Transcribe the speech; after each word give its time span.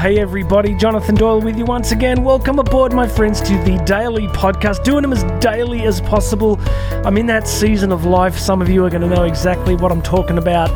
hey 0.00 0.18
everybody, 0.18 0.74
Jonathan 0.74 1.14
Doyle 1.14 1.42
with 1.42 1.58
you 1.58 1.66
once 1.66 1.92
again. 1.92 2.24
Welcome 2.24 2.58
aboard, 2.58 2.94
my 2.94 3.06
friends, 3.06 3.42
to 3.42 3.52
the 3.64 3.76
daily 3.84 4.28
podcast, 4.28 4.82
doing 4.82 5.02
them 5.02 5.12
as 5.12 5.22
daily 5.42 5.82
as 5.82 6.00
possible. 6.00 6.58
I'm 7.04 7.18
in 7.18 7.26
that 7.26 7.46
season 7.46 7.92
of 7.92 8.06
life. 8.06 8.38
Some 8.38 8.62
of 8.62 8.70
you 8.70 8.82
are 8.86 8.88
going 8.88 9.02
to 9.02 9.14
know 9.14 9.24
exactly 9.24 9.76
what 9.76 9.92
I'm 9.92 10.00
talking 10.00 10.38
about. 10.38 10.70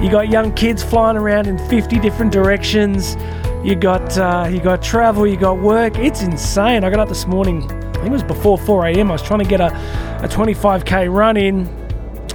You 0.00 0.08
got 0.08 0.28
young 0.28 0.54
kids 0.54 0.80
flying 0.80 1.16
around 1.16 1.48
in 1.48 1.58
50 1.68 1.98
different 1.98 2.30
directions. 2.30 3.16
You 3.64 3.74
got 3.74 4.16
uh, 4.16 4.48
you 4.48 4.60
got 4.60 4.80
travel. 4.80 5.26
You 5.26 5.36
got 5.36 5.58
work. 5.58 5.98
It's 5.98 6.22
insane. 6.22 6.84
I 6.84 6.90
got 6.90 7.00
up 7.00 7.08
this 7.08 7.26
morning. 7.26 7.64
I 7.64 7.92
think 7.94 8.06
it 8.06 8.12
was 8.12 8.22
before 8.22 8.58
4 8.58 8.86
a.m. 8.86 9.10
I 9.10 9.14
was 9.14 9.22
trying 9.22 9.40
to 9.40 9.48
get 9.48 9.60
a, 9.60 9.74
a 10.22 10.28
25k 10.28 11.12
run 11.12 11.36
in 11.36 11.77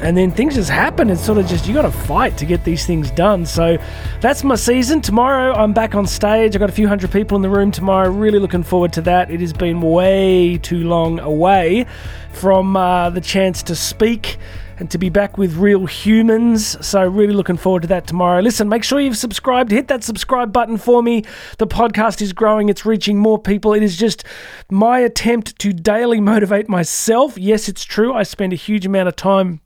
and 0.03 0.17
then 0.17 0.31
things 0.31 0.55
just 0.55 0.69
happen. 0.69 1.09
It's 1.09 1.23
sort 1.23 1.37
of 1.37 1.47
just 1.47 1.65
you 1.65 1.73
got 1.73 1.83
to 1.83 1.91
fight 1.91 2.37
to 2.37 2.45
get 2.45 2.65
these 2.65 2.85
things 2.85 3.09
done. 3.11 3.45
So 3.45 3.77
that's 4.19 4.43
my 4.43 4.55
season. 4.55 4.99
Tomorrow 4.99 5.53
I'm 5.53 5.71
back 5.71 5.95
on 5.95 6.05
stage. 6.05 6.57
I 6.57 6.59
got 6.59 6.69
a 6.69 6.73
few 6.73 6.89
hundred 6.89 7.09
people 7.11 7.37
in 7.37 7.41
the 7.41 7.49
room 7.49 7.71
tomorrow. 7.71 8.09
Really 8.09 8.37
looking 8.37 8.63
forward 8.63 8.91
to 8.93 9.01
that. 9.03 9.31
It 9.31 9.39
has 9.39 9.53
been 9.53 9.79
way 9.79 10.57
too 10.57 10.83
long 10.83 11.19
away 11.19 11.85
from 12.33 12.75
uh, 12.75 13.11
the 13.11 13.21
chance 13.21 13.63
to 13.63 13.75
speak 13.75 14.37
and 14.77 14.91
to 14.91 14.97
be 14.97 15.07
back 15.07 15.37
with 15.37 15.55
real 15.55 15.85
humans. 15.85 16.85
So, 16.85 17.07
really 17.07 17.33
looking 17.33 17.55
forward 17.57 17.83
to 17.83 17.87
that 17.89 18.05
tomorrow. 18.05 18.41
Listen, 18.41 18.67
make 18.67 18.83
sure 18.83 18.99
you've 18.99 19.15
subscribed. 19.15 19.71
Hit 19.71 19.87
that 19.87 20.03
subscribe 20.03 20.51
button 20.51 20.77
for 20.77 21.01
me. 21.01 21.23
The 21.59 21.67
podcast 21.67 22.21
is 22.21 22.33
growing, 22.33 22.67
it's 22.67 22.85
reaching 22.85 23.19
more 23.19 23.39
people. 23.39 23.73
It 23.73 23.83
is 23.83 23.95
just 23.95 24.25
my 24.69 24.99
attempt 24.99 25.57
to 25.59 25.71
daily 25.71 26.19
motivate 26.19 26.67
myself. 26.67 27.37
Yes, 27.37 27.69
it's 27.69 27.85
true. 27.85 28.13
I 28.13 28.23
spend 28.23 28.51
a 28.51 28.57
huge 28.57 28.85
amount 28.85 29.07
of 29.07 29.15
time 29.15 29.61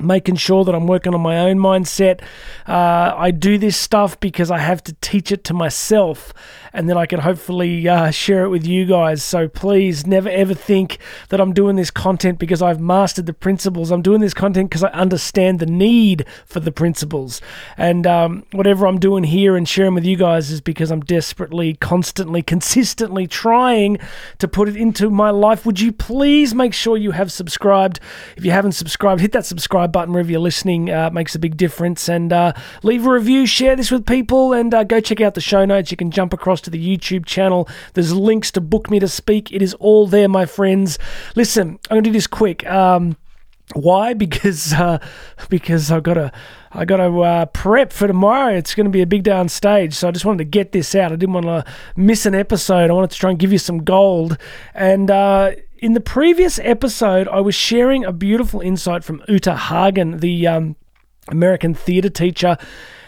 making 0.00 0.36
sure 0.36 0.64
that 0.64 0.74
I'm 0.74 0.86
working 0.86 1.14
on 1.14 1.20
my 1.20 1.38
own 1.38 1.58
mindset. 1.58 2.22
Uh, 2.66 3.14
I 3.16 3.30
do 3.30 3.58
this 3.58 3.76
stuff 3.76 4.18
because 4.20 4.50
I 4.50 4.58
have 4.58 4.82
to 4.84 4.94
teach 5.00 5.32
it 5.32 5.44
to 5.44 5.54
myself 5.54 6.32
and 6.72 6.88
then 6.88 6.96
I 6.96 7.06
can 7.06 7.20
hopefully 7.20 7.88
uh, 7.88 8.10
share 8.10 8.44
it 8.44 8.48
with 8.48 8.66
you 8.66 8.86
guys. 8.86 9.22
So 9.22 9.48
please 9.48 10.06
never 10.06 10.28
ever 10.28 10.54
think 10.54 10.98
that 11.28 11.40
I'm 11.40 11.52
doing 11.52 11.76
this 11.76 11.90
content 11.90 12.38
because 12.38 12.62
I've 12.62 12.80
mastered 12.80 13.26
the 13.26 13.32
principles. 13.32 13.90
I'm 13.90 14.02
doing 14.02 14.20
this 14.20 14.34
content 14.34 14.70
because 14.70 14.84
I 14.84 14.90
understand 14.90 15.58
the 15.58 15.66
need 15.66 16.24
for 16.46 16.60
the 16.60 16.72
principles. 16.72 17.40
And 17.76 18.06
um, 18.06 18.44
whatever 18.52 18.86
I'm 18.86 18.98
doing 18.98 19.24
here 19.24 19.56
and 19.56 19.68
sharing 19.68 19.94
with 19.94 20.04
you 20.04 20.16
guys 20.16 20.50
is 20.50 20.60
because 20.60 20.90
I'm 20.90 21.00
desperately, 21.00 21.74
constantly, 21.74 22.42
consistently 22.50 23.26
trying 23.26 23.98
to 24.38 24.48
put 24.48 24.68
it 24.68 24.76
into 24.76 25.10
my 25.10 25.30
life. 25.30 25.66
Would 25.66 25.80
you 25.80 25.92
please 25.92 26.54
make 26.54 26.74
sure 26.74 26.96
you 26.96 27.12
have 27.12 27.32
subscribed? 27.32 28.00
If 28.36 28.44
you 28.44 28.50
haven't 28.50 28.72
subscribed, 28.72 29.20
hit 29.20 29.32
that 29.32 29.46
subscribe 29.46 29.89
button 29.90 30.12
wherever 30.12 30.30
you're 30.30 30.40
listening. 30.40 30.90
Uh, 30.90 31.10
makes 31.10 31.34
a 31.34 31.38
big 31.38 31.56
difference. 31.56 32.08
And 32.08 32.32
uh, 32.32 32.52
leave 32.82 33.06
a 33.06 33.10
review, 33.10 33.46
share 33.46 33.76
this 33.76 33.90
with 33.90 34.06
people, 34.06 34.52
and 34.52 34.72
uh, 34.74 34.84
go 34.84 35.00
check 35.00 35.20
out 35.20 35.34
the 35.34 35.40
show 35.40 35.64
notes. 35.64 35.90
You 35.90 35.96
can 35.96 36.10
jump 36.10 36.32
across 36.32 36.50
across 36.50 36.60
to 36.62 36.70
the 36.70 36.96
YouTube 36.96 37.26
channel. 37.26 37.68
There's 37.94 38.12
links 38.12 38.50
to 38.52 38.60
book 38.60 38.90
me 38.90 38.98
to 38.98 39.08
speak. 39.08 39.52
It 39.52 39.62
is 39.62 39.74
all 39.74 40.06
there, 40.06 40.28
my 40.28 40.46
friends. 40.46 40.98
Listen, 41.36 41.78
I'm 41.90 41.96
going 41.96 42.04
to 42.04 42.10
do 42.10 42.12
this 42.14 42.26
quick. 42.26 42.66
Um, 42.66 43.16
why? 43.74 44.14
Because 44.20 44.72
uh, 44.72 44.98
because 45.48 45.92
I've 45.92 46.02
got 46.02 46.14
to 46.14 46.32
I 46.72 46.84
got 46.84 46.96
to 46.96 47.20
uh, 47.20 47.46
prep 47.46 47.92
for 47.92 48.06
tomorrow. 48.06 48.54
It's 48.54 48.74
going 48.74 48.84
to 48.86 48.90
be 48.90 49.02
a 49.02 49.06
big 49.06 49.22
day 49.22 49.32
on 49.32 49.48
stage, 49.48 49.94
so 49.94 50.08
I 50.08 50.10
just 50.10 50.24
wanted 50.24 50.38
to 50.38 50.44
get 50.44 50.72
this 50.72 50.94
out. 50.94 51.12
I 51.12 51.16
didn't 51.16 51.34
want 51.34 51.46
to 51.46 51.64
miss 51.96 52.26
an 52.26 52.34
episode. 52.34 52.90
I 52.90 52.92
wanted 52.92 53.10
to 53.10 53.18
try 53.18 53.30
and 53.30 53.38
give 53.38 53.52
you 53.52 53.58
some 53.58 53.84
gold. 53.84 54.38
And 54.74 55.10
uh, 55.10 55.52
in 55.80 55.94
the 55.94 56.00
previous 56.00 56.58
episode, 56.62 57.26
I 57.28 57.40
was 57.40 57.54
sharing 57.54 58.04
a 58.04 58.12
beautiful 58.12 58.60
insight 58.60 59.02
from 59.02 59.22
Uta 59.26 59.56
Hagen, 59.56 60.18
the 60.18 60.46
um, 60.46 60.76
American 61.28 61.72
theatre 61.74 62.10
teacher 62.10 62.58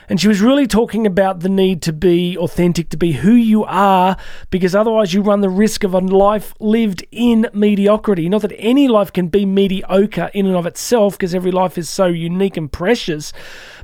and 0.08 0.20
she 0.20 0.28
was 0.28 0.40
really 0.40 0.66
talking 0.66 1.06
about 1.06 1.40
the 1.40 1.48
need 1.48 1.82
to 1.82 1.92
be 1.92 2.36
authentic, 2.36 2.88
to 2.90 2.96
be 2.96 3.12
who 3.12 3.32
you 3.32 3.64
are, 3.64 4.16
because 4.50 4.74
otherwise 4.74 5.14
you 5.14 5.22
run 5.22 5.40
the 5.40 5.48
risk 5.48 5.84
of 5.84 5.94
a 5.94 5.98
life 5.98 6.54
lived 6.60 7.04
in 7.10 7.48
mediocrity. 7.52 8.28
Not 8.28 8.42
that 8.42 8.54
any 8.58 8.88
life 8.88 9.12
can 9.12 9.28
be 9.28 9.46
mediocre 9.46 10.30
in 10.34 10.46
and 10.46 10.56
of 10.56 10.66
itself, 10.66 11.16
because 11.16 11.34
every 11.34 11.50
life 11.50 11.78
is 11.78 11.88
so 11.88 12.06
unique 12.06 12.56
and 12.56 12.70
precious, 12.70 13.32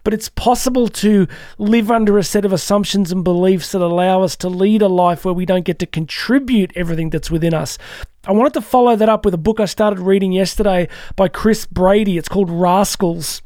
but 0.04 0.14
it's 0.14 0.28
possible 0.28 0.88
to 0.88 1.26
live 1.58 1.90
under 1.90 2.18
a 2.18 2.24
set 2.24 2.44
of 2.44 2.52
assumptions 2.52 3.12
and 3.12 3.24
beliefs 3.24 3.72
that 3.72 3.82
allow 3.82 4.22
us 4.22 4.36
to 4.36 4.48
lead 4.48 4.82
a 4.82 4.88
life 4.88 5.24
where 5.24 5.34
we 5.34 5.46
don't 5.46 5.64
get 5.64 5.78
to 5.78 5.86
contribute 5.86 6.72
everything 6.74 7.10
that's 7.10 7.30
within 7.30 7.54
us. 7.54 7.78
I 8.26 8.32
wanted 8.32 8.54
to 8.54 8.60
follow 8.60 8.94
that 8.96 9.08
up 9.08 9.24
with 9.24 9.34
a 9.34 9.38
book 9.38 9.60
I 9.60 9.64
started 9.64 10.00
reading 10.00 10.32
yesterday 10.32 10.88
by 11.16 11.28
Chris 11.28 11.64
Brady. 11.64 12.18
It's 12.18 12.28
called 12.28 12.50
Rascals. 12.50 13.42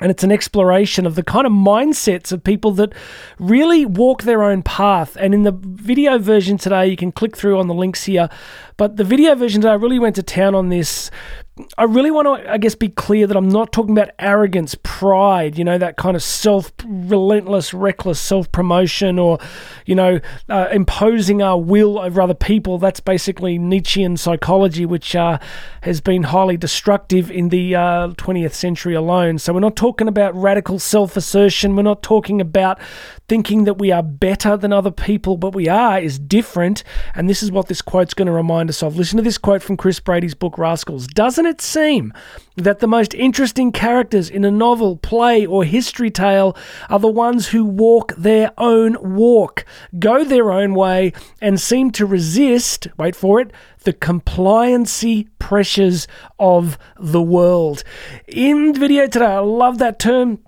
And 0.00 0.10
it's 0.10 0.22
an 0.22 0.32
exploration 0.32 1.06
of 1.06 1.14
the 1.14 1.22
kind 1.22 1.46
of 1.46 1.52
mindsets 1.52 2.30
of 2.32 2.44
people 2.44 2.72
that 2.72 2.92
really 3.38 3.84
walk 3.84 4.22
their 4.22 4.42
own 4.42 4.62
path. 4.62 5.16
And 5.18 5.34
in 5.34 5.42
the 5.42 5.52
video 5.52 6.18
version 6.18 6.56
today, 6.56 6.86
you 6.86 6.96
can 6.96 7.12
click 7.12 7.36
through 7.36 7.58
on 7.58 7.66
the 7.66 7.74
links 7.74 8.04
here. 8.04 8.28
But 8.76 8.96
the 8.96 9.04
video 9.04 9.34
version 9.34 9.60
today, 9.60 9.72
I 9.72 9.74
really 9.74 9.98
went 9.98 10.16
to 10.16 10.22
town 10.22 10.54
on 10.54 10.68
this 10.68 11.10
I 11.76 11.84
really 11.84 12.10
want 12.10 12.26
to, 12.26 12.52
I 12.52 12.58
guess, 12.58 12.74
be 12.74 12.88
clear 12.88 13.26
that 13.26 13.36
I'm 13.36 13.48
not 13.48 13.72
talking 13.72 13.96
about 13.96 14.10
arrogance, 14.18 14.76
pride, 14.82 15.58
you 15.58 15.64
know, 15.64 15.78
that 15.78 15.96
kind 15.96 16.16
of 16.16 16.22
self, 16.22 16.72
relentless, 16.84 17.74
reckless 17.74 18.20
self 18.20 18.50
promotion 18.52 19.18
or, 19.18 19.38
you 19.86 19.94
know, 19.94 20.20
uh, 20.48 20.68
imposing 20.72 21.42
our 21.42 21.60
will 21.60 21.98
over 21.98 22.20
other 22.20 22.34
people. 22.34 22.78
That's 22.78 23.00
basically 23.00 23.58
Nietzschean 23.58 24.16
psychology, 24.16 24.86
which 24.86 25.16
uh, 25.16 25.38
has 25.82 26.00
been 26.00 26.24
highly 26.24 26.56
destructive 26.56 27.30
in 27.30 27.48
the 27.48 27.74
uh, 27.74 28.08
20th 28.08 28.52
century 28.52 28.94
alone. 28.94 29.38
So 29.38 29.52
we're 29.52 29.60
not 29.60 29.76
talking 29.76 30.08
about 30.08 30.34
radical 30.34 30.78
self 30.78 31.16
assertion. 31.16 31.76
We're 31.76 31.82
not 31.82 32.02
talking 32.02 32.40
about 32.40 32.78
thinking 33.28 33.64
that 33.64 33.74
we 33.74 33.92
are 33.92 34.02
better 34.02 34.56
than 34.56 34.72
other 34.72 34.90
people, 34.90 35.36
but 35.36 35.54
we 35.54 35.68
are 35.68 35.98
is 35.98 36.18
different. 36.18 36.82
And 37.14 37.28
this 37.28 37.42
is 37.42 37.52
what 37.52 37.68
this 37.68 37.82
quote's 37.82 38.14
going 38.14 38.26
to 38.26 38.32
remind 38.32 38.70
us 38.70 38.82
of. 38.82 38.96
Listen 38.96 39.16
to 39.18 39.22
this 39.22 39.38
quote 39.38 39.62
from 39.62 39.76
Chris 39.76 40.00
Brady's 40.00 40.34
book, 40.34 40.56
Rascals. 40.56 41.06
Doesn't 41.08 41.46
it 41.48 41.60
seem 41.60 42.12
that 42.56 42.78
the 42.78 42.86
most 42.86 43.14
interesting 43.14 43.72
characters 43.72 44.30
in 44.30 44.44
a 44.44 44.50
novel, 44.50 44.96
play, 44.96 45.44
or 45.44 45.64
history 45.64 46.10
tale 46.10 46.56
are 46.88 46.98
the 46.98 47.08
ones 47.08 47.48
who 47.48 47.64
walk 47.64 48.14
their 48.16 48.52
own 48.58 48.96
walk, 49.16 49.64
go 49.98 50.22
their 50.24 50.52
own 50.52 50.74
way, 50.74 51.12
and 51.40 51.60
seem 51.60 51.90
to 51.92 52.06
resist, 52.06 52.86
wait 52.96 53.16
for 53.16 53.40
it, 53.40 53.52
the 53.84 53.92
compliancy 53.92 55.28
pressures 55.38 56.06
of 56.38 56.78
the 56.98 57.22
world? 57.22 57.82
In 58.28 58.72
the 58.72 58.80
video 58.80 59.06
today, 59.06 59.26
I 59.26 59.38
love 59.38 59.78
that 59.78 59.98
term 59.98 60.40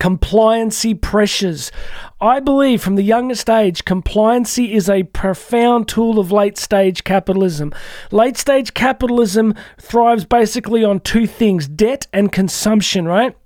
compliancy 0.00 1.00
pressures. 1.00 1.72
I 2.20 2.40
believe 2.40 2.82
from 2.82 2.96
the 2.96 3.04
youngest 3.04 3.48
age, 3.48 3.84
compliancy 3.84 4.72
is 4.72 4.90
a 4.90 5.04
profound 5.04 5.86
tool 5.86 6.18
of 6.18 6.32
late 6.32 6.58
stage 6.58 7.04
capitalism. 7.04 7.72
Late 8.10 8.36
stage 8.36 8.74
capitalism 8.74 9.54
thrives 9.80 10.24
basically 10.24 10.82
on 10.82 10.98
two 10.98 11.28
things 11.28 11.68
debt 11.68 12.08
and 12.12 12.32
consumption, 12.32 13.06
right? 13.06 13.36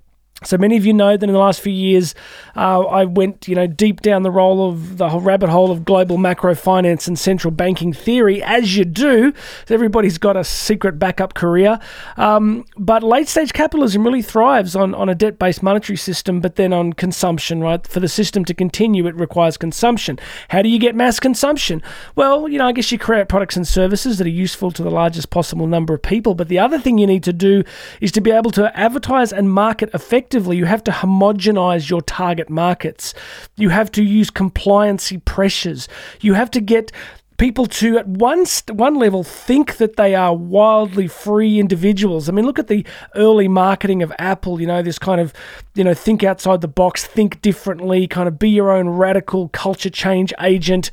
So 0.46 0.58
many 0.58 0.76
of 0.76 0.84
you 0.84 0.92
know 0.92 1.16
that 1.16 1.26
in 1.26 1.32
the 1.32 1.38
last 1.38 1.60
few 1.60 1.72
years, 1.72 2.14
uh, 2.56 2.80
I 2.80 3.04
went, 3.04 3.48
you 3.48 3.54
know, 3.54 3.66
deep 3.66 4.00
down 4.00 4.22
the 4.22 4.30
role 4.30 4.68
of 4.68 4.98
the 4.98 5.08
rabbit 5.08 5.48
hole 5.48 5.70
of 5.70 5.84
global 5.84 6.18
macro 6.18 6.54
finance 6.54 7.06
and 7.06 7.18
central 7.18 7.50
banking 7.50 7.92
theory, 7.92 8.42
as 8.42 8.76
you 8.76 8.84
do. 8.84 9.32
Everybody's 9.68 10.18
got 10.18 10.36
a 10.36 10.44
secret 10.44 10.98
backup 10.98 11.34
career, 11.34 11.78
um, 12.16 12.64
but 12.76 13.02
late 13.02 13.28
stage 13.28 13.52
capitalism 13.52 14.04
really 14.04 14.22
thrives 14.22 14.74
on 14.74 14.94
on 14.94 15.08
a 15.08 15.14
debt 15.14 15.38
based 15.38 15.62
monetary 15.62 15.96
system, 15.96 16.40
but 16.40 16.56
then 16.56 16.72
on 16.72 16.92
consumption. 16.92 17.60
Right, 17.60 17.86
for 17.86 18.00
the 18.00 18.08
system 18.08 18.44
to 18.46 18.54
continue, 18.54 19.06
it 19.06 19.14
requires 19.14 19.56
consumption. 19.56 20.18
How 20.48 20.62
do 20.62 20.68
you 20.68 20.78
get 20.78 20.94
mass 20.94 21.20
consumption? 21.20 21.82
Well, 22.16 22.48
you 22.48 22.58
know, 22.58 22.66
I 22.66 22.72
guess 22.72 22.90
you 22.90 22.98
create 22.98 23.28
products 23.28 23.56
and 23.56 23.66
services 23.66 24.18
that 24.18 24.26
are 24.26 24.30
useful 24.30 24.72
to 24.72 24.82
the 24.82 24.90
largest 24.90 25.30
possible 25.30 25.66
number 25.66 25.94
of 25.94 26.02
people. 26.02 26.34
But 26.34 26.48
the 26.48 26.58
other 26.58 26.78
thing 26.78 26.98
you 26.98 27.06
need 27.06 27.22
to 27.24 27.32
do 27.32 27.62
is 28.00 28.10
to 28.12 28.20
be 28.20 28.30
able 28.30 28.50
to 28.52 28.76
advertise 28.76 29.32
and 29.32 29.52
market 29.52 29.90
effectively 29.94 30.31
effectively, 30.32 30.56
you 30.56 30.64
have 30.64 30.82
to 30.84 30.90
homogenize 30.90 31.90
your 31.90 32.00
target 32.00 32.48
markets. 32.48 33.12
You 33.56 33.68
have 33.68 33.90
to 33.92 34.02
use 34.02 34.30
compliancy 34.30 35.22
pressures. 35.24 35.88
You 36.22 36.32
have 36.34 36.50
to 36.52 36.60
get 36.60 36.90
people 37.36 37.66
to 37.66 37.98
at 37.98 38.06
one 38.06 38.46
one 38.70 38.94
level 38.94 39.24
think 39.24 39.76
that 39.76 39.96
they 39.96 40.14
are 40.14 40.34
wildly 40.34 41.06
free 41.06 41.58
individuals. 41.58 42.28
I 42.30 42.32
mean, 42.32 42.46
look 42.46 42.58
at 42.58 42.68
the 42.68 42.86
early 43.14 43.46
marketing 43.46 44.02
of 44.02 44.10
Apple. 44.18 44.58
You 44.58 44.66
know, 44.66 44.80
this 44.80 44.98
kind 44.98 45.20
of 45.20 45.34
you 45.74 45.84
know 45.84 45.92
think 45.92 46.24
outside 46.24 46.62
the 46.62 46.68
box, 46.68 47.04
think 47.04 47.42
differently, 47.42 48.06
kind 48.06 48.26
of 48.26 48.38
be 48.38 48.48
your 48.48 48.70
own 48.70 48.88
radical 48.88 49.48
culture 49.48 49.90
change 49.90 50.32
agent. 50.40 50.90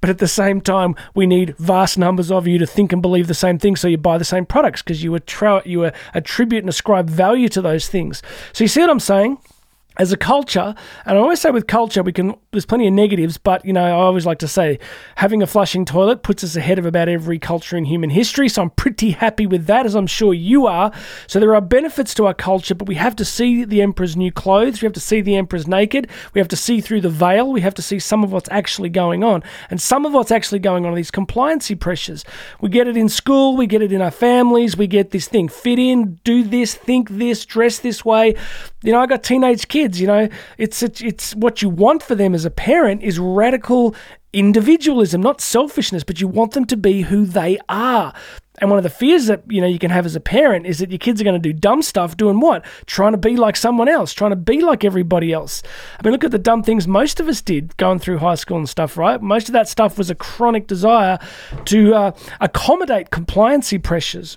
But 0.00 0.10
at 0.10 0.18
the 0.18 0.28
same 0.28 0.60
time, 0.60 0.94
we 1.14 1.26
need 1.26 1.56
vast 1.58 1.98
numbers 1.98 2.30
of 2.30 2.46
you 2.46 2.58
to 2.58 2.66
think 2.66 2.92
and 2.92 3.02
believe 3.02 3.26
the 3.26 3.34
same 3.34 3.58
thing, 3.58 3.76
so 3.76 3.88
you 3.88 3.98
buy 3.98 4.16
the 4.18 4.24
same 4.24 4.46
products 4.46 4.82
because 4.82 5.02
you, 5.02 5.12
attri- 5.12 5.66
you 5.66 5.90
attribute 6.14 6.62
and 6.62 6.68
ascribe 6.68 7.08
value 7.08 7.48
to 7.50 7.60
those 7.60 7.88
things. 7.88 8.22
So 8.52 8.64
you 8.64 8.68
see 8.68 8.80
what 8.80 8.90
I'm 8.90 9.00
saying? 9.00 9.38
As 10.00 10.12
a 10.12 10.16
culture, 10.16 10.74
and 11.04 11.18
I 11.18 11.20
always 11.20 11.42
say 11.42 11.50
with 11.50 11.66
culture, 11.66 12.02
we 12.02 12.10
can 12.10 12.34
there's 12.52 12.64
plenty 12.64 12.88
of 12.88 12.94
negatives, 12.94 13.36
but 13.36 13.62
you 13.66 13.72
know, 13.74 13.84
I 13.84 13.90
always 13.90 14.24
like 14.24 14.38
to 14.38 14.48
say 14.48 14.78
having 15.16 15.42
a 15.42 15.46
flushing 15.46 15.84
toilet 15.84 16.22
puts 16.22 16.42
us 16.42 16.56
ahead 16.56 16.78
of 16.78 16.86
about 16.86 17.08
every 17.08 17.38
culture 17.38 17.76
in 17.76 17.84
human 17.84 18.08
history. 18.08 18.48
So 18.48 18.62
I'm 18.62 18.70
pretty 18.70 19.10
happy 19.10 19.46
with 19.46 19.66
that, 19.66 19.84
as 19.84 19.94
I'm 19.94 20.06
sure 20.06 20.32
you 20.32 20.66
are. 20.66 20.90
So 21.26 21.38
there 21.38 21.54
are 21.54 21.60
benefits 21.60 22.14
to 22.14 22.26
our 22.26 22.32
culture, 22.32 22.74
but 22.74 22.88
we 22.88 22.94
have 22.94 23.14
to 23.16 23.26
see 23.26 23.64
the 23.64 23.82
emperor's 23.82 24.16
new 24.16 24.32
clothes, 24.32 24.80
we 24.80 24.86
have 24.86 24.94
to 24.94 25.00
see 25.00 25.20
the 25.20 25.36
emperor's 25.36 25.68
naked, 25.68 26.08
we 26.32 26.38
have 26.40 26.48
to 26.48 26.56
see 26.56 26.80
through 26.80 27.02
the 27.02 27.10
veil, 27.10 27.52
we 27.52 27.60
have 27.60 27.74
to 27.74 27.82
see 27.82 27.98
some 27.98 28.24
of 28.24 28.32
what's 28.32 28.48
actually 28.50 28.88
going 28.88 29.22
on. 29.22 29.42
And 29.68 29.82
some 29.82 30.06
of 30.06 30.14
what's 30.14 30.30
actually 30.30 30.60
going 30.60 30.86
on 30.86 30.92
are 30.92 30.96
these 30.96 31.10
compliancy 31.10 31.78
pressures. 31.78 32.24
We 32.62 32.70
get 32.70 32.88
it 32.88 32.96
in 32.96 33.10
school, 33.10 33.54
we 33.54 33.66
get 33.66 33.82
it 33.82 33.92
in 33.92 34.00
our 34.00 34.10
families, 34.10 34.78
we 34.78 34.86
get 34.86 35.10
this 35.10 35.28
thing 35.28 35.48
fit 35.48 35.78
in, 35.78 36.14
do 36.24 36.42
this, 36.42 36.74
think 36.74 37.10
this, 37.10 37.44
dress 37.44 37.78
this 37.78 38.02
way. 38.02 38.34
You 38.82 38.92
know, 38.92 39.00
I 39.00 39.06
got 39.06 39.22
teenage 39.22 39.68
kids. 39.68 40.00
You 40.00 40.06
know, 40.06 40.28
it's 40.58 40.82
it's 40.82 41.34
what 41.34 41.62
you 41.62 41.68
want 41.68 42.02
for 42.02 42.14
them 42.14 42.34
as 42.34 42.44
a 42.44 42.50
parent 42.50 43.02
is 43.02 43.18
radical 43.18 43.94
individualism, 44.32 45.20
not 45.20 45.40
selfishness, 45.40 46.04
but 46.04 46.20
you 46.20 46.28
want 46.28 46.52
them 46.52 46.64
to 46.66 46.76
be 46.76 47.02
who 47.02 47.26
they 47.26 47.58
are. 47.68 48.14
And 48.58 48.68
one 48.68 48.78
of 48.78 48.82
the 48.82 48.90
fears 48.90 49.26
that 49.26 49.42
you 49.48 49.60
know 49.60 49.66
you 49.66 49.78
can 49.78 49.90
have 49.90 50.04
as 50.04 50.14
a 50.14 50.20
parent 50.20 50.66
is 50.66 50.78
that 50.78 50.90
your 50.90 50.98
kids 50.98 51.20
are 51.20 51.24
going 51.24 51.40
to 51.40 51.52
do 51.52 51.52
dumb 51.52 51.82
stuff, 51.82 52.16
doing 52.16 52.40
what? 52.40 52.64
Trying 52.86 53.12
to 53.12 53.18
be 53.18 53.36
like 53.36 53.56
someone 53.56 53.88
else, 53.88 54.12
trying 54.12 54.30
to 54.30 54.36
be 54.36 54.60
like 54.60 54.84
everybody 54.84 55.32
else. 55.32 55.62
I 55.98 56.02
mean, 56.04 56.12
look 56.12 56.24
at 56.24 56.30
the 56.30 56.38
dumb 56.38 56.62
things 56.62 56.86
most 56.86 57.20
of 57.20 57.28
us 57.28 57.40
did 57.40 57.76
going 57.78 57.98
through 57.98 58.18
high 58.18 58.34
school 58.34 58.58
and 58.58 58.68
stuff, 58.68 58.96
right? 58.96 59.20
Most 59.20 59.48
of 59.48 59.54
that 59.54 59.68
stuff 59.68 59.96
was 59.96 60.10
a 60.10 60.14
chronic 60.14 60.66
desire 60.66 61.18
to 61.66 61.94
uh, 61.94 62.12
accommodate 62.40 63.10
compliancy 63.10 63.82
pressures. 63.82 64.36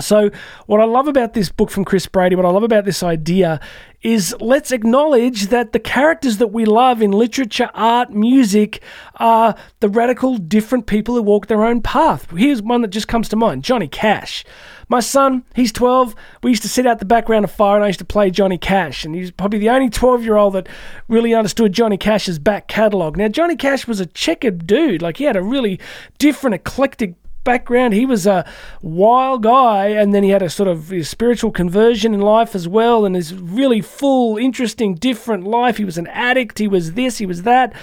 So, 0.00 0.30
what 0.66 0.80
I 0.80 0.84
love 0.84 1.06
about 1.06 1.34
this 1.34 1.50
book 1.50 1.70
from 1.70 1.84
Chris 1.84 2.06
Brady, 2.06 2.34
what 2.34 2.46
I 2.46 2.50
love 2.50 2.62
about 2.62 2.86
this 2.86 3.02
idea 3.02 3.60
is 4.00 4.34
let's 4.40 4.72
acknowledge 4.72 5.48
that 5.48 5.72
the 5.72 5.78
characters 5.78 6.38
that 6.38 6.46
we 6.46 6.64
love 6.64 7.02
in 7.02 7.12
literature, 7.12 7.68
art, 7.74 8.10
music 8.10 8.82
are 9.16 9.54
the 9.80 9.90
radical, 9.90 10.38
different 10.38 10.86
people 10.86 11.14
who 11.14 11.22
walk 11.22 11.46
their 11.46 11.62
own 11.62 11.82
path. 11.82 12.26
Here's 12.30 12.62
one 12.62 12.80
that 12.80 12.88
just 12.88 13.06
comes 13.06 13.28
to 13.28 13.36
mind 13.36 13.64
Johnny 13.64 13.86
Cash. 13.86 14.46
My 14.88 15.00
son, 15.00 15.44
he's 15.54 15.72
12. 15.72 16.14
We 16.42 16.50
used 16.50 16.62
to 16.62 16.68
sit 16.68 16.86
out 16.86 16.98
the 16.98 17.04
background 17.04 17.44
of 17.44 17.50
fire 17.50 17.76
and 17.76 17.84
I 17.84 17.88
used 17.88 18.00
to 18.00 18.04
play 18.04 18.30
Johnny 18.30 18.58
Cash. 18.58 19.04
And 19.04 19.14
he's 19.14 19.30
probably 19.30 19.58
the 19.58 19.70
only 19.70 19.88
12 19.88 20.24
year 20.24 20.36
old 20.36 20.54
that 20.54 20.68
really 21.08 21.34
understood 21.34 21.72
Johnny 21.72 21.96
Cash's 21.96 22.38
back 22.38 22.66
catalogue. 22.66 23.16
Now, 23.16 23.28
Johnny 23.28 23.56
Cash 23.56 23.86
was 23.86 24.00
a 24.00 24.06
checkered 24.06 24.66
dude. 24.66 25.00
Like, 25.00 25.18
he 25.18 25.24
had 25.24 25.36
a 25.36 25.42
really 25.42 25.80
different, 26.18 26.54
eclectic 26.54 27.14
background. 27.44 27.94
He 27.94 28.06
was 28.06 28.26
a 28.26 28.48
wild 28.80 29.42
guy, 29.42 29.88
and 29.88 30.14
then 30.14 30.22
he 30.22 30.30
had 30.30 30.42
a 30.42 30.50
sort 30.50 30.68
of 30.68 30.92
spiritual 31.02 31.50
conversion 31.50 32.14
in 32.14 32.20
life 32.20 32.54
as 32.54 32.68
well, 32.68 33.04
and 33.04 33.14
his 33.14 33.34
really 33.34 33.80
full, 33.80 34.36
interesting, 34.36 34.94
different 34.94 35.44
life. 35.44 35.76
He 35.76 35.84
was 35.84 35.98
an 35.98 36.06
addict. 36.08 36.58
He 36.58 36.68
was 36.68 36.92
this. 36.92 37.18
He 37.18 37.26
was 37.26 37.42
that. 37.42 37.74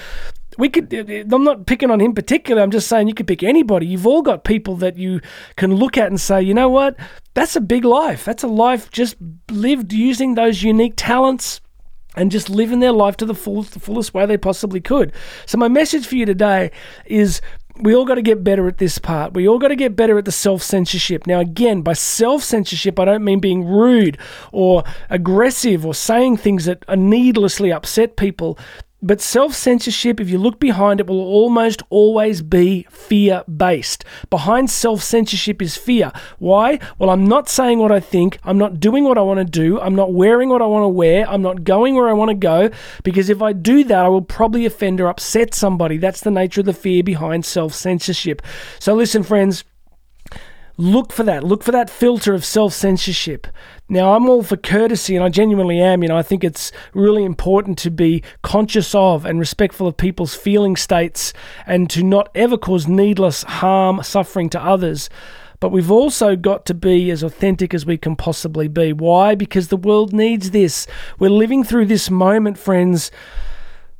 We 0.58 0.70
could. 0.70 0.94
Uh, 0.94 1.14
uh, 1.14 1.36
I'm 1.36 1.44
not 1.44 1.66
picking 1.66 1.92
on 1.92 2.02
him 2.02 2.14
particularly. 2.14 2.64
I'm 2.64 2.72
just 2.72 2.88
saying 2.88 3.08
you 3.08 3.14
could 3.14 3.28
pick 3.28 3.44
anybody. 3.44 3.86
You've 3.86 4.08
all 4.08 4.22
got 4.22 4.44
people 4.44 4.76
that 4.78 4.98
you 4.98 5.22
can 5.56 5.76
look 5.76 5.98
at 5.98 6.08
and 6.08 6.20
say, 6.20 6.42
you 6.42 6.54
know 6.54 6.70
what? 6.70 6.96
That's 7.34 7.56
a 7.56 7.62
big 7.62 7.86
life. 7.86 8.26
That's 8.26 8.44
a 8.44 8.48
life 8.48 8.90
just 8.92 9.16
lived 9.50 9.94
using 9.94 10.36
those 10.36 10.64
unique 10.64 10.96
talents 10.98 11.62
and 12.16 12.32
just 12.32 12.50
living 12.50 12.80
their 12.80 12.92
life 12.92 13.16
to 13.18 13.26
the, 13.26 13.36
full, 13.36 13.64
the 13.64 13.80
fullest 13.80 14.14
way 14.14 14.26
they 14.26 14.38
possibly 14.38 14.82
could. 14.82 15.14
So, 15.46 15.58
my 15.58 15.68
message 15.68 16.08
for 16.08 16.16
you 16.16 16.26
today 16.26 16.72
is 17.06 17.42
we 17.82 17.96
all 17.96 18.06
got 18.06 18.16
to 18.16 18.22
get 18.22 18.44
better 18.44 18.68
at 18.68 18.78
this 18.78 18.98
part. 18.98 19.34
We 19.34 19.48
all 19.48 19.60
got 19.60 19.70
to 19.70 19.76
get 19.76 19.96
better 19.96 20.18
at 20.18 20.26
the 20.26 20.32
self 20.32 20.62
censorship. 20.62 21.26
Now, 21.26 21.40
again, 21.40 21.82
by 21.82 21.94
self 21.94 22.44
censorship, 22.44 23.00
I 23.00 23.06
don't 23.06 23.24
mean 23.24 23.40
being 23.40 23.66
rude 23.66 24.18
or 24.52 24.84
aggressive 25.10 25.86
or 25.86 25.94
saying 25.94 26.38
things 26.38 26.66
that 26.66 26.84
needlessly 26.98 27.72
upset 27.72 28.18
people. 28.18 28.58
But 29.02 29.22
self 29.22 29.54
censorship, 29.54 30.20
if 30.20 30.30
you 30.30 30.38
look 30.38 30.60
behind 30.60 31.00
it, 31.00 31.08
will 31.08 31.22
almost 31.22 31.82
always 31.90 32.42
be 32.42 32.86
fear 32.90 33.44
based. 33.44 34.04
Behind 34.30 34.70
self 34.70 35.02
censorship 35.02 35.62
is 35.62 35.78
fear. 35.78 36.12
Why? 36.38 36.80
Well, 36.98 37.10
I'm 37.10 37.26
not 37.26 37.48
saying 37.48 37.80
what 37.80 37.94
I 37.94 38.02
think. 38.02 38.40
I'm 38.44 38.58
not 38.58 38.80
doing 38.80 39.06
what 39.06 39.18
I 39.18 39.22
want 39.22 39.40
to 39.40 39.46
do. 39.46 39.80
I'm 39.80 39.96
not 39.96 40.14
wearing 40.14 40.50
what 40.50 40.62
I 40.62 40.66
want 40.66 40.84
to 40.84 40.90
wear. 40.90 41.28
I'm 41.30 41.42
not 41.42 41.64
going 41.64 41.96
where 41.96 42.10
I 42.10 42.14
want 42.14 42.30
to 42.30 42.36
go. 42.36 42.72
Because 43.04 43.30
if 43.30 43.42
I 43.42 43.54
do 43.54 43.86
that, 43.86 44.06
I 44.06 44.10
will 44.10 44.22
probably 44.22 44.66
offend 44.66 45.00
or 45.00 45.08
upset 45.08 45.54
somebody. 45.54 45.98
That's 45.98 46.22
the 46.22 46.32
nature 46.32 46.60
of 46.60 46.66
the 46.66 46.74
fear 46.74 47.02
behind 47.02 47.46
self 47.46 47.74
censorship. 47.74 48.42
So, 48.80 48.96
listen, 48.96 49.24
friends 49.24 49.64
look 50.80 51.12
for 51.12 51.24
that. 51.24 51.44
Look 51.44 51.62
for 51.62 51.74
that 51.74 51.90
filter 51.90 52.34
of 52.34 52.46
self 52.46 52.74
censorship. 52.74 53.48
Now, 53.90 54.16
I'm 54.16 54.30
all 54.30 54.44
for 54.44 54.56
courtesy, 54.56 55.16
and 55.16 55.24
I 55.24 55.30
genuinely 55.30 55.82
am. 55.82 56.02
You 56.02 56.10
know, 56.10 56.18
I 56.18 56.24
think 56.24 56.44
it's 56.44 56.72
really 56.94 57.24
important 57.26 57.78
to 57.80 57.92
be 57.92 58.24
conscious 58.42 58.96
of 58.96 59.26
and 59.26 59.40
respectful 59.40 59.88
of 59.88 59.98
people's 59.98 60.36
feeling 60.36 60.76
states 60.76 61.34
and 61.68 61.90
to 61.90 62.02
not 62.02 62.30
ever 62.34 62.58
cause 62.58 62.88
needless 62.88 63.44
harm, 63.44 64.02
suffering 64.04 64.50
to 64.52 64.64
others. 64.64 65.10
But 65.60 65.74
we've 65.74 65.92
also 65.92 66.38
got 66.38 66.66
to 66.68 66.74
be 66.74 67.12
as 67.12 67.22
authentic 67.22 67.74
as 67.74 67.86
we 67.86 67.98
can 67.98 68.16
possibly 68.16 68.70
be. 68.70 68.94
Why? 68.94 69.36
Because 69.36 69.68
the 69.68 69.76
world 69.76 70.14
needs 70.14 70.52
this. 70.52 70.88
We're 71.20 71.30
living 71.30 71.66
through 71.66 71.88
this 71.88 72.10
moment, 72.10 72.58
friends 72.58 73.12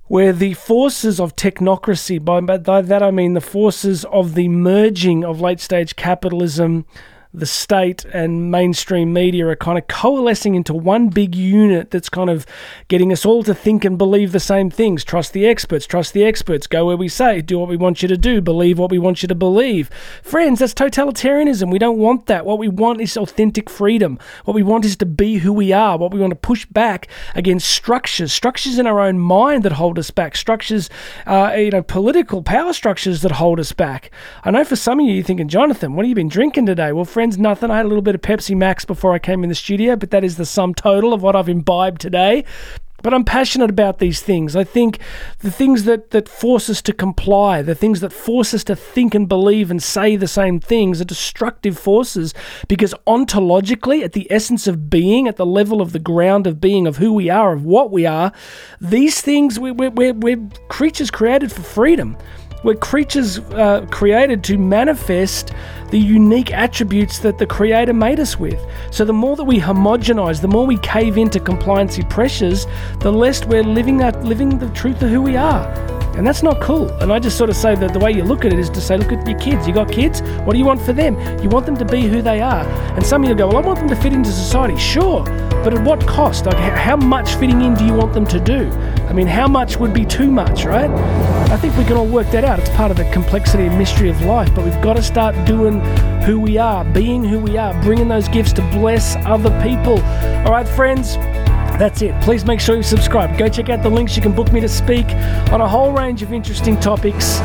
where 0.10 0.34
the 0.34 0.56
forces 0.56 1.20
of 1.20 1.36
technocracy, 1.36 2.24
by 2.66 2.82
that 2.82 3.04
I 3.04 3.12
mean 3.12 3.36
the 3.36 3.42
forces 3.42 4.04
of 4.06 4.34
the 4.34 4.50
merging 4.50 5.24
of 5.24 5.40
late 5.40 5.60
stage 5.60 5.96
capitalism 5.96 6.86
the 7.32 7.46
state 7.46 8.06
and 8.06 8.50
mainstream 8.50 9.14
media 9.14 9.46
are 9.48 9.56
kind 9.56 9.78
of 9.78 9.88
coalescing 9.88 10.56
into 10.56 10.74
one 10.74 11.10
big 11.10 11.36
unit 11.36 11.92
that's 11.92 12.10
kind 12.10 12.30
of 12.30 12.44
getting 12.88 13.12
us 13.12 13.24
all 13.24 13.44
to 13.44 13.54
think 13.54 13.86
and 13.86 14.00
believe 14.00 14.32
the 14.32 14.40
same 14.40 14.72
things. 14.72 15.04
Trust 15.04 15.34
the 15.34 15.46
experts, 15.46 15.86
trust 15.86 16.14
the 16.14 16.26
experts, 16.26 16.66
go 16.66 16.88
where 16.88 16.98
we 16.98 17.08
say, 17.08 17.42
do 17.42 17.60
what 17.60 17.70
we 17.70 17.78
want 17.78 18.02
you 18.02 18.08
to 18.08 18.18
do, 18.18 18.42
believe 18.42 18.80
what 18.80 18.90
we 18.90 18.98
want 18.98 19.22
you 19.22 19.28
to 19.28 19.36
believe. 19.36 19.92
Friends, 20.24 20.60
that's 20.60 20.74
totalitarianism. 20.74 21.72
We 21.72 21.78
don't 21.78 22.00
want 22.00 22.26
that. 22.26 22.48
What 22.48 22.58
we 22.58 22.68
want 22.68 23.00
is 23.00 23.16
authentic 23.16 23.70
freedom. 23.70 24.18
What 24.46 24.56
we 24.56 24.64
want 24.64 24.84
is 24.84 24.96
to 24.96 25.06
be 25.06 25.38
who 25.38 25.54
we 25.54 25.72
are. 25.72 26.00
What 26.00 26.12
we 26.12 26.20
want 26.20 26.32
to 26.32 26.36
push 26.36 26.66
back 26.66 27.08
against 27.36 27.70
structures, 27.70 28.34
structures 28.34 28.80
in 28.80 28.88
our 28.88 29.00
own 29.00 29.20
mind 29.20 29.62
that 29.64 29.74
hold 29.74 30.00
us 30.00 30.10
back, 30.10 30.36
structures, 30.36 30.90
uh, 31.28 31.54
you 31.56 31.70
know, 31.70 31.84
political 31.84 32.42
power 32.42 32.74
structures 32.74 33.22
that 33.22 33.34
hold 33.34 33.60
us 33.60 33.72
back. 33.72 34.10
I 34.44 34.50
know 34.50 34.64
for 34.64 34.76
some 34.76 35.00
of 35.00 35.06
you, 35.06 35.14
you're 35.14 35.24
thinking, 35.24 35.48
Jonathan, 35.48 35.94
what 35.94 36.06
have 36.06 36.10
you 36.10 36.16
been 36.16 36.28
drinking 36.28 36.66
today? 36.66 36.92
Well, 36.92 37.06
nothing. 37.20 37.72
I 37.72 37.78
had 37.78 37.86
a 37.86 37.90
little 37.90 38.02
bit 38.02 38.16
of 38.16 38.22
Pepsi 38.22 38.56
Max 38.56 38.86
before 38.86 39.14
I 39.14 39.20
came 39.20 39.44
in 39.44 39.50
the 39.50 39.56
studio, 39.56 39.96
but 39.96 40.12
that 40.12 40.24
is 40.24 40.38
the 40.38 40.46
sum 40.46 40.74
total 40.74 41.14
of 41.14 41.22
what 41.22 41.36
I've 41.36 41.50
imbibed 41.50 42.02
today. 42.02 42.46
But 43.02 43.14
I'm 43.14 43.24
passionate 43.24 43.70
about 43.70 44.00
these 44.00 44.22
things. 44.22 44.56
I 44.56 44.64
think 44.64 45.00
the 45.40 45.52
things 45.52 45.86
that, 45.86 46.12
that 46.12 46.28
force 46.28 46.70
us 46.70 46.82
to 46.84 46.94
comply, 46.94 47.62
the 47.62 47.76
things 47.76 48.02
that 48.02 48.12
force 48.12 48.54
us 48.54 48.64
to 48.66 48.76
think 48.76 49.16
and 49.16 49.28
believe 49.28 49.72
and 49.72 49.82
say 49.82 50.16
the 50.16 50.28
same 50.28 50.60
things 50.60 51.00
are 51.00 51.06
destructive 51.06 51.78
forces 51.78 52.34
because 52.68 52.94
ontologically, 53.08 54.04
at 54.04 54.14
the 54.14 54.30
essence 54.32 54.68
of 54.68 54.90
being, 54.90 55.28
at 55.28 55.38
the 55.38 55.46
level 55.46 55.82
of 55.82 55.94
the 55.94 56.00
ground 56.00 56.46
of 56.46 56.60
being, 56.60 56.88
of 56.88 56.98
who 56.98 57.14
we 57.14 57.30
are, 57.30 57.54
of 57.54 57.64
what 57.64 57.92
we 57.92 58.06
are, 58.06 58.32
these 58.82 59.22
things, 59.22 59.60
we're, 59.60 59.74
we're, 59.74 60.14
we're 60.14 60.50
creatures 60.68 61.12
created 61.12 61.52
for 61.52 61.62
freedom. 61.62 62.18
We're 62.62 62.76
creatures 62.76 63.40
uh, 63.40 63.86
created 63.90 64.44
to 64.46 64.58
manifest 64.58 65.54
the 65.92 66.00
unique 66.00 66.52
attributes 66.52 67.20
that 67.20 67.38
the 67.38 67.46
Creator 67.46 67.94
made 67.94 68.20
us 68.20 68.38
with. 68.38 68.60
So, 68.92 69.06
the 69.06 69.14
more 69.14 69.38
that 69.38 69.46
we 69.46 69.60
homogenize, 69.60 70.42
the 70.42 70.50
more 70.50 70.66
we 70.66 70.78
cave 70.80 71.18
into 71.18 71.40
compliancy 71.40 72.08
pressures, 72.10 72.68
the 73.00 73.12
less 73.12 73.46
we're 73.46 73.64
living 73.64 73.98
that, 73.98 74.26
living 74.26 74.60
the 74.60 74.70
truth 74.72 75.02
of 75.02 75.10
who 75.10 75.22
we 75.22 75.38
are. 75.38 75.66
And 76.18 76.28
that's 76.28 76.44
not 76.44 76.60
cool. 76.60 76.90
And 77.02 77.14
I 77.14 77.20
just 77.20 77.38
sort 77.38 77.50
of 77.50 77.56
say 77.56 77.76
that 77.76 77.94
the 77.94 78.00
way 78.00 78.12
you 78.12 78.26
look 78.26 78.44
at 78.44 78.52
it 78.52 78.60
is 78.60 78.70
to 78.72 78.82
say, 78.82 78.98
look 78.98 79.14
at 79.14 79.26
your 79.26 79.40
kids. 79.40 79.66
You 79.66 79.74
got 79.74 79.90
kids? 79.90 80.22
What 80.44 80.52
do 80.52 80.60
you 80.60 80.66
want 80.66 80.82
for 80.82 80.92
them? 80.92 81.18
You 81.42 81.48
want 81.48 81.66
them 81.66 81.78
to 81.78 81.86
be 81.86 82.02
who 82.02 82.22
they 82.22 82.42
are. 82.42 82.66
And 82.96 83.06
some 83.06 83.24
of 83.24 83.30
you 83.30 83.36
go, 83.36 83.48
well, 83.48 83.58
I 83.58 83.62
want 83.62 83.80
them 83.80 83.88
to 83.88 83.96
fit 83.96 84.12
into 84.12 84.30
society. 84.30 84.78
Sure. 84.78 85.24
But 85.64 85.74
at 85.74 85.86
what 85.86 86.06
cost? 86.06 86.46
Like, 86.46 86.58
how 86.58 86.98
much 86.98 87.36
fitting 87.36 87.62
in 87.62 87.74
do 87.74 87.86
you 87.86 87.94
want 87.94 88.12
them 88.12 88.26
to 88.28 88.40
do? 88.40 88.70
I 89.08 89.14
mean, 89.14 89.28
how 89.28 89.48
much 89.48 89.78
would 89.78 89.94
be 89.94 90.04
too 90.04 90.30
much, 90.30 90.66
right? 90.66 90.90
I 91.50 91.58
think 91.58 91.76
we 91.78 91.84
can 91.84 91.98
all 91.98 92.06
work 92.06 92.30
that 92.30 92.44
out. 92.44 92.60
It's 92.60 92.70
part 92.70 92.92
of 92.92 92.98
the 92.98 93.10
complexity 93.12 93.66
and 93.66 93.76
mystery 93.76 94.10
of 94.10 94.22
life. 94.22 94.54
But 94.54 94.66
we've 94.66 94.82
got 94.82 94.98
to 94.98 95.02
start 95.02 95.36
doing 95.48 95.82
who 96.22 96.40
we 96.40 96.60
are, 96.60 96.86
being 96.86 97.24
who 97.24 97.40
we 97.40 97.58
are, 97.58 97.74
bringing 97.82 98.08
those 98.08 98.28
gifts 98.28 98.54
to 98.54 98.62
bless 98.72 99.16
other 99.26 99.50
people. 99.64 100.00
All 100.46 100.52
right, 100.52 100.68
friends. 100.68 101.16
That's 101.80 102.04
it. 102.04 102.14
Please 102.22 102.46
make 102.46 102.60
sure 102.60 102.76
you 102.76 102.84
subscribe. 102.84 103.36
Go 103.38 103.48
check 103.48 103.70
out 103.70 103.82
the 103.82 103.90
links. 103.90 104.16
You 104.16 104.22
can 104.22 104.34
book 104.34 104.52
me 104.52 104.60
to 104.60 104.70
speak 104.70 105.08
on 105.52 105.60
a 105.60 105.68
whole 105.68 105.92
range 105.92 106.22
of 106.22 106.34
interesting 106.34 106.80
topics. 106.80 107.40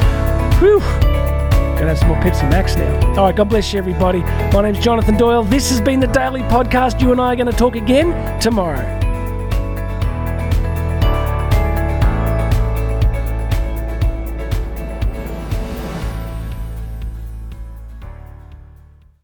Whew. 0.59 0.81
Gonna 0.81 1.89
have 1.89 1.99
some 1.99 2.09
more 2.09 2.19
Pepsi 2.19 2.49
Max 2.51 2.77
now. 2.77 3.09
All 3.11 3.25
right, 3.27 3.35
God 3.35 3.49
bless 3.49 3.73
you, 3.73 3.79
everybody. 3.79 4.19
My 4.19 4.63
name's 4.63 4.81
Jonathan 4.81 5.17
Doyle. 5.17 5.45
This 5.45 5.71
has 5.71 5.81
been 5.81 5.99
the 6.01 6.09
Daily 6.09 6.43
Podcast. 6.43 7.01
You 7.01 7.13
and 7.13 7.21
I 7.21 7.33
are 7.33 7.37
going 7.37 7.51
to 7.51 7.53
talk 7.53 7.75
again 7.75 8.39
tomorrow. 8.39 9.04